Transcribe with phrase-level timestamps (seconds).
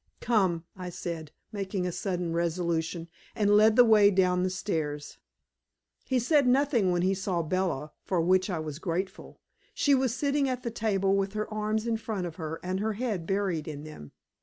[0.19, 5.19] "Come," I said, making a sudden resolution, and led the way down the stairs.
[6.05, 9.39] He said nothing when he saw Bella, for which I was grateful.
[9.75, 12.93] She was sitting at the table, with her arms in front of her, and her
[12.93, 14.11] head buried in them.